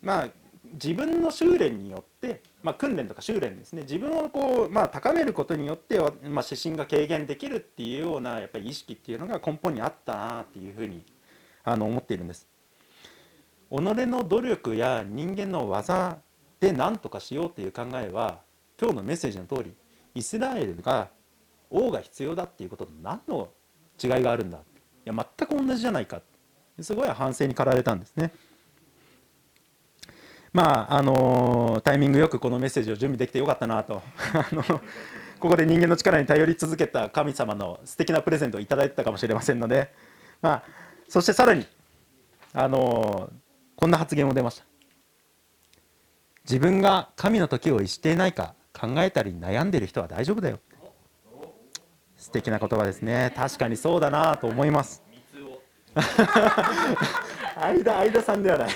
[0.03, 0.27] まあ
[0.73, 6.11] 自分の修練によって、まあ、訓練とか修練ですね自分をこう、まあ、高めることによって、まあ、
[6.47, 11.03] 指針が軽減できるっていうようなやっぱり意識っていうのが根本にあったなっていうふうに
[11.63, 12.47] あの思っているんです。
[13.71, 16.19] 己の努力や人間の技
[16.59, 18.41] で何とかしようっていう考えは
[18.79, 19.73] 今日のメッセージの通り
[20.13, 21.09] イスラエルが
[21.69, 23.49] 王が必要だっていうことと何の
[24.01, 24.61] 違いがあるんだい
[25.05, 26.21] や全く同じじゃないか
[26.81, 28.31] すごい反省に駆られたんですね。
[30.53, 34.01] まああのタイミングよくこのメッセージを準備できてよかったなと。
[34.33, 34.63] あの
[35.39, 39.93] ここで人間の力に頼り続けた神様の素敵なプレゼントをいただいてたかもしれませんので、
[40.41, 40.63] まあ、
[41.07, 41.67] そしてさらに
[42.53, 43.31] あの
[43.75, 44.65] こんな発言も出ました。
[46.43, 50.59] 自分が神の時を逸していないか考えたり悩んでいる人は大丈夫だよ。
[52.27, 53.31] 素敵な言葉ですね。
[53.37, 55.01] 確かにそうだなと思います。
[57.55, 58.69] 相田相田さんではない。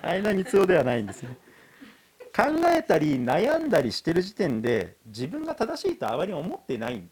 [0.00, 1.36] 相田光雄ではないんですね。
[2.34, 2.44] 考
[2.74, 7.06] えたり悩んだりしてる時点で自分が正しいとあまり思ってない。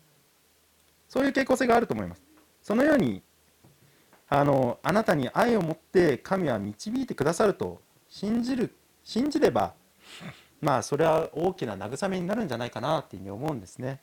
[1.06, 2.22] そういう傾向性があると思います。
[2.62, 3.22] そのように
[4.30, 8.74] あのあなたに愛を持って神は導いてくださると信じる
[9.04, 9.74] 信じれば
[10.62, 14.00] まあそれは大きな慰めになるんじゃないかなっていうふうに思うんですね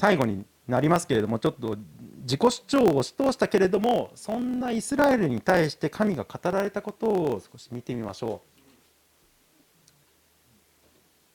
[0.00, 1.76] 最後になりますけれどもちょっと
[2.22, 8.60] 自己主張を押し通したけれどもそんなイスラエルに対して神が語られたことを少し見てみましょう。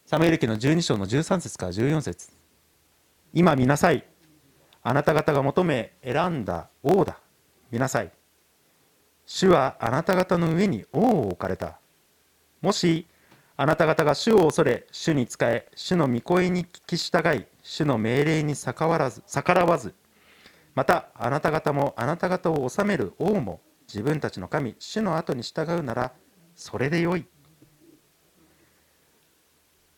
[0.08, 2.32] サムエル記の12章の13節から14節。
[3.36, 4.04] 今見なさい。
[4.82, 7.20] あなた方が求め選んだ王だ。
[7.70, 8.12] 見なさい。
[9.28, 11.78] 主はあなた方の上に王を置かれた。
[12.64, 13.06] もし
[13.58, 19.96] あなた方が主を恐れ主に仕え主の御声に聞き従い主の命令に逆らわず逆らわず
[20.76, 26.14] またあなた方もあなた方を治める王も自分たちの神主の後に従うなら
[26.56, 27.26] それでよい。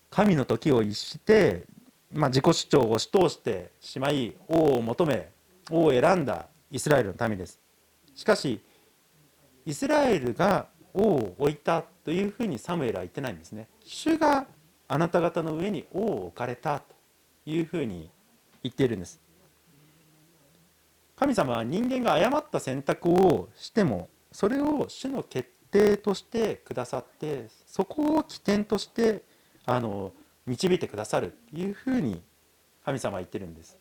[0.10, 1.66] 神の時を逸して、
[2.12, 5.30] まあ、自己主張を押し通してしまい王を求め
[5.70, 7.60] 王を選んだイスラエルの民です。
[8.16, 8.62] しかし
[9.66, 13.68] イスラエルが王を置いたというふうにサムエルは言ってないんですね。
[13.84, 14.48] 主が
[14.88, 16.97] あなた方の上に王を置かれたと。
[17.48, 18.12] いうふうに
[18.62, 19.22] 言っているんです。
[21.16, 29.24] 神様は人間が誤った選択をしてもそれを主の決定としてくださってそこを起点として
[29.66, 30.12] あの
[30.46, 32.22] 導いてくださるというふうに
[32.86, 33.78] 神様は言ってるんです。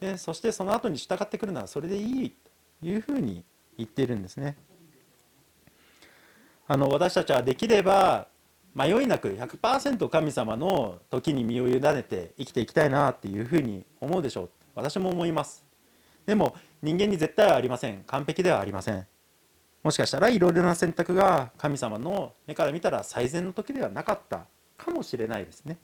[0.00, 3.44] でそしてその後に従ってくるならそれでいいというふうに
[3.78, 4.56] 言っているんですね。
[6.66, 8.28] あの私たちはできれば
[8.78, 14.50] 迷いなく100%神様の時に身を委ねて生きていきたいなっていうふうに思うでしょう。
[14.76, 15.64] 私も思います。
[16.24, 18.04] でも人間に絶対はありません。
[18.06, 19.04] 完璧ではありません。
[19.82, 24.46] もしかしたらいろいろな選択が神様の目から見たら最善の時ではなかった。
[24.76, 25.76] かもしれないですね。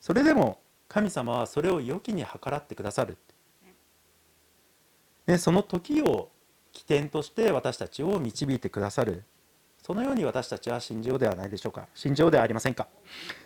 [0.00, 0.58] それでも
[0.88, 3.18] 神様はそれを良きに計らってくださる。
[5.26, 6.30] でその時を
[6.72, 9.24] 起点として私たちを導いてくださる。
[9.88, 11.88] そのように私たちは信じようではないでしょうか。
[11.94, 12.88] 信じようではありませんか。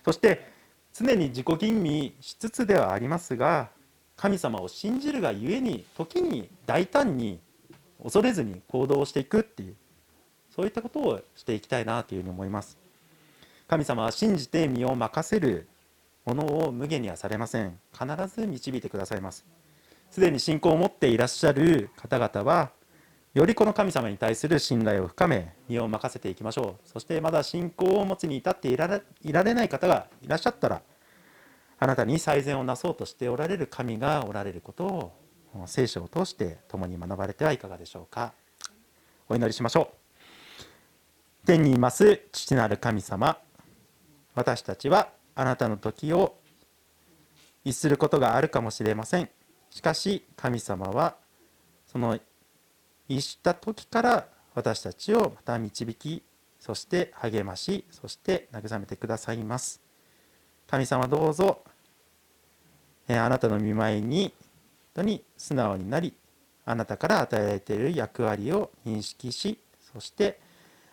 [0.05, 0.51] そして
[0.93, 3.69] 常に自己吟味しつつではありますが
[4.17, 7.39] 神様を信じるがゆえに時に大胆に
[8.03, 9.77] 恐れずに行動していくっていう
[10.51, 12.77] そういったことをしていきたいなというふうに思います。
[13.69, 15.69] 神様は信じて身を任せる
[16.25, 17.79] ものを無限にはされません。
[17.93, 19.47] 必ず導いてくださいます。
[20.11, 22.73] すでに信仰を持っていらっしゃる方々は
[23.35, 26.89] よりこの神様に対する信頼を深め身を任せていきましょう。
[26.89, 30.83] そしてまだ信仰を持つに至っていられいられない方がいらっしゃったら
[31.79, 35.13] あなたに最善をなそうとしておられる神がおられることを
[35.67, 38.35] 聖書を通して共に学ばれてはいかがでしょうか。
[39.31, 39.93] お祈りしましょ
[41.43, 41.47] う。
[41.47, 43.39] 天にいます父なる神様
[44.35, 46.37] 私たちはあなたの時を
[47.65, 49.31] 逸することがあるかもしれません。
[49.71, 51.17] しかし神様は
[51.87, 52.19] その
[53.17, 56.23] 逸した時から私たちをまた導き
[56.59, 59.81] そして励ましそして慰めてくださいます。
[60.67, 61.63] 神様どうぞ
[63.09, 64.33] えあなたの見舞いに本
[64.95, 66.15] 当に素直になり
[66.65, 69.59] あなたから与えられている役割を認識し
[69.93, 70.39] そして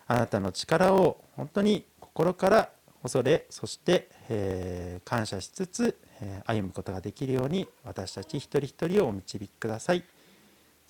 [0.06, 2.70] あなたの力を本当に心から
[3.02, 10.02] 恐れそして、えー、感謝しつつ、えー、歩むことができるように私たち一人一人をお導きください。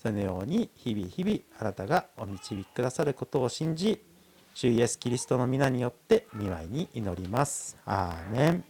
[0.01, 4.01] そのように日々日々あなたがお導きくださることを信じ
[4.55, 7.77] 主イエス・キリストの皆によって見舞いに祈ります。
[7.85, 8.63] アーメン。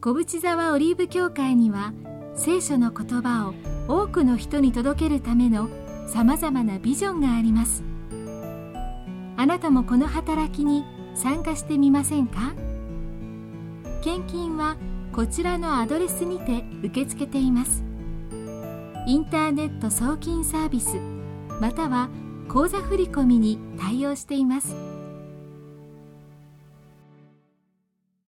[0.00, 1.92] 小淵沢オリーブ教会には
[2.34, 3.54] 聖書の言葉を
[3.86, 5.68] 多くの人に届けるための
[6.08, 7.84] さまざまなビジョンがあります。
[9.36, 10.84] あなたもこの働きに
[11.14, 12.54] 参加してみませんか？
[14.02, 14.76] 献金は
[15.12, 17.84] こちらのアドレスにて受け付けています。
[19.04, 20.96] インターネット送金サービス
[21.60, 22.08] または
[22.48, 24.91] 口座振込に対応しています。